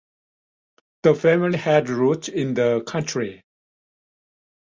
[1.03, 3.43] The family had roots in the country.